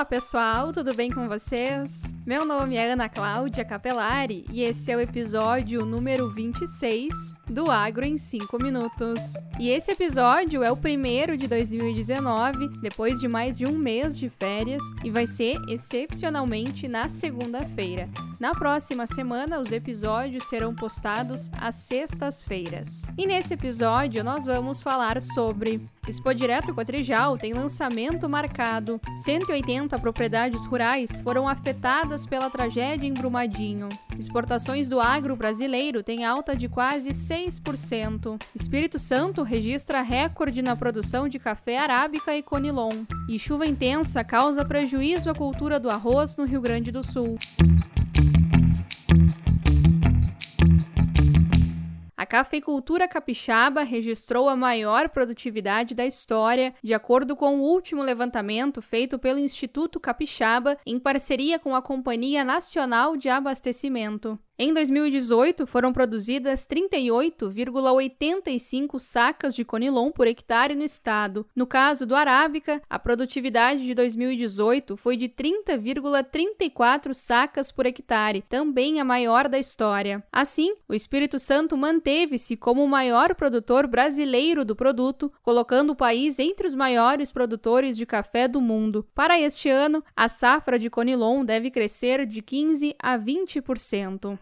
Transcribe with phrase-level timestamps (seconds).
[0.00, 2.10] Olá pessoal, tudo bem com vocês?
[2.26, 7.12] Meu nome é Ana Cláudia Capelari e esse é o episódio número 26
[7.50, 9.34] do Agro em 5 Minutos.
[9.58, 14.30] E esse episódio é o primeiro de 2019, depois de mais de um mês de
[14.30, 18.08] férias, e vai ser excepcionalmente na segunda-feira.
[18.38, 23.02] Na próxima semana, os episódios serão postados às sextas-feiras.
[23.18, 29.00] E nesse episódio, nós vamos falar sobre Expo Direto Cotrijal tem lançamento marcado.
[29.22, 33.88] 180 propriedades rurais foram afetadas pela tragédia em Brumadinho.
[34.18, 38.40] Exportações do agro brasileiro têm alta de quase 6%.
[38.54, 43.04] Espírito Santo registra recorde na produção de café arábica e conilon.
[43.28, 47.36] E chuva intensa causa prejuízo à cultura do arroz no Rio Grande do Sul.
[52.30, 59.18] Cafeicultura capixaba registrou a maior produtividade da história, de acordo com o último levantamento feito
[59.18, 64.38] pelo Instituto Capixaba em parceria com a Companhia Nacional de Abastecimento.
[64.62, 71.46] Em 2018, foram produzidas 38,85 sacas de conilon por hectare no estado.
[71.56, 79.00] No caso do arábica, a produtividade de 2018 foi de 30,34 sacas por hectare, também
[79.00, 80.22] a maior da história.
[80.30, 86.38] Assim, o Espírito Santo manteve-se como o maior produtor brasileiro do produto, colocando o país
[86.38, 89.06] entre os maiores produtores de café do mundo.
[89.14, 94.38] Para este ano, a safra de conilon deve crescer de 15 a 20%.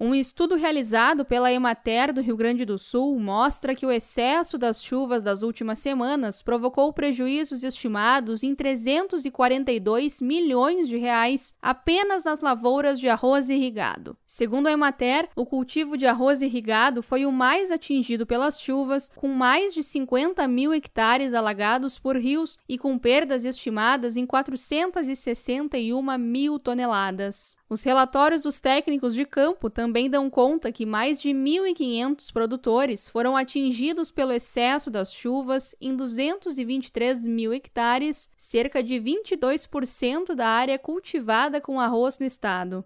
[0.00, 4.80] Um estudo realizado pela Emater do Rio Grande do Sul mostra que o excesso das
[4.80, 13.00] chuvas das últimas semanas provocou prejuízos estimados em 342 milhões de reais apenas nas lavouras
[13.00, 14.16] de arroz irrigado.
[14.24, 19.26] Segundo a Emater, o cultivo de arroz irrigado foi o mais atingido pelas chuvas, com
[19.26, 26.56] mais de 50 mil hectares alagados por rios e com perdas estimadas em 461 mil
[26.58, 27.58] toneladas.
[27.70, 33.36] Os relatórios dos técnicos de campo também dão conta que mais de 1.500 produtores foram
[33.36, 41.60] atingidos pelo excesso das chuvas em 223 mil hectares, cerca de 22% da área cultivada
[41.60, 42.82] com arroz no estado.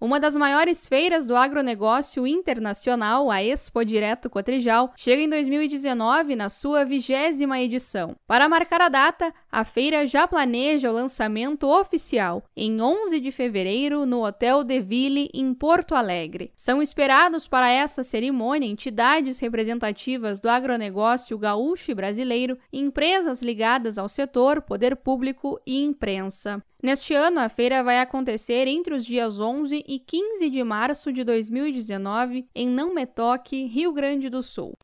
[0.00, 6.48] Uma das maiores feiras do agronegócio internacional, a Expo Direto Cotrijal, chega em 2019 na
[6.48, 8.14] sua vigésima edição.
[8.24, 14.06] Para marcar a data, a feira já planeja o lançamento oficial em 11 de fevereiro
[14.06, 16.52] no Hotel De Ville, em Porto Alegre.
[16.54, 24.08] São esperados para essa cerimônia entidades representativas do agronegócio gaúcho e brasileiro, empresas ligadas ao
[24.08, 26.62] setor, poder público e imprensa.
[26.80, 31.24] Neste ano, a feira vai acontecer entre os dias 11 e 15 de março de
[31.24, 34.74] 2019 em Não Metoque, Rio Grande do Sul.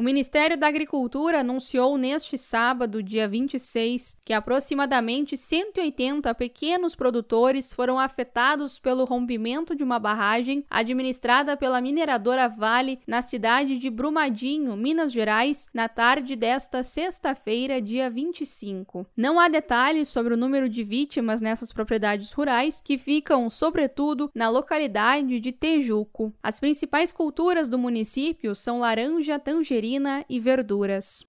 [0.00, 7.98] O Ministério da Agricultura anunciou neste sábado, dia 26, que aproximadamente 180 pequenos produtores foram
[7.98, 15.12] afetados pelo rompimento de uma barragem administrada pela mineradora Vale na cidade de Brumadinho, Minas
[15.12, 19.06] Gerais, na tarde desta sexta-feira, dia 25.
[19.14, 24.48] Não há detalhes sobre o número de vítimas nessas propriedades rurais, que ficam, sobretudo, na
[24.48, 26.32] localidade de Tejuco.
[26.42, 29.89] As principais culturas do município são laranja, tangerina,
[30.28, 31.26] e verduras.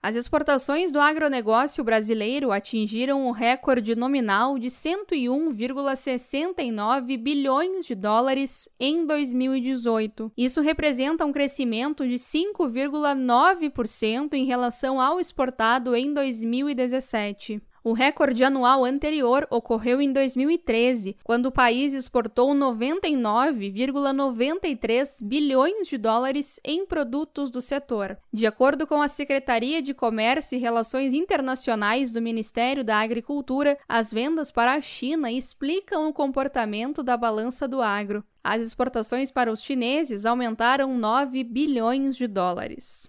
[0.00, 9.04] As exportações do agronegócio brasileiro atingiram o recorde nominal de 101,69 bilhões de dólares em
[9.04, 10.30] 2018.
[10.36, 17.60] Isso representa um crescimento de 5,9% em relação ao exportado em 2017.
[17.88, 26.60] O recorde anual anterior ocorreu em 2013, quando o país exportou 99,93 bilhões de dólares
[26.62, 28.18] em produtos do setor.
[28.30, 34.12] De acordo com a Secretaria de Comércio e Relações Internacionais do Ministério da Agricultura, as
[34.12, 38.22] vendas para a China explicam o comportamento da balança do agro.
[38.44, 43.08] As exportações para os chineses aumentaram 9 bilhões de dólares.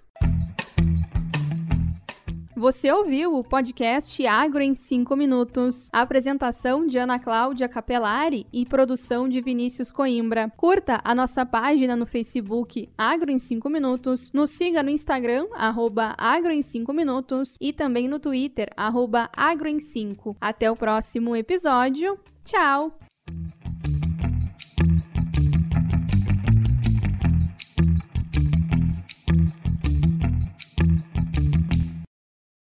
[2.60, 5.88] Você ouviu o podcast Agro em 5 Minutos.
[5.94, 10.52] Apresentação de Ana Cláudia Capelari e produção de Vinícius Coimbra.
[10.58, 14.30] Curta a nossa página no Facebook Agro em 5 Minutos.
[14.34, 17.56] Nos siga no Instagram, arroba Agro em 5 Minutos.
[17.62, 20.36] E também no Twitter, arroba Agro em 5.
[20.42, 22.20] Até o próximo episódio.
[22.44, 23.09] Tchau!